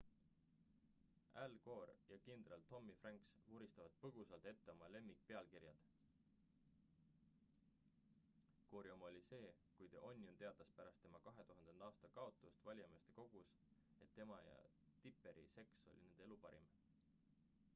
al 1.41 1.53
gore 1.65 1.95
ja 2.11 2.17
kindral 2.27 2.61
tommy 2.69 2.93
franks 3.01 3.27
vuristavad 3.49 3.97
põgusalt 4.05 4.47
ette 4.51 4.71
oma 4.73 4.87
lemmikpealkirjad 4.93 5.83
gore’i 8.73 8.93
oma 8.95 9.09
oli 9.11 9.23
see 9.27 9.51
kui 9.75 9.91
the 9.95 10.01
onion 10.09 10.41
teatas 10.43 10.73
pärast 10.79 11.05
tema 11.05 11.23
2000. 11.29 11.77
aasta 11.91 12.11
kaotust 12.19 12.67
valijameeste 12.71 13.17
kogus 13.21 13.53
et 14.07 14.17
tema 14.19 14.41
ja 14.49 14.59
tipperi 15.05 15.47
seks 15.57 15.79
oli 15.91 16.03
nende 16.09 16.29
elu 16.29 16.41
parim 16.49 16.69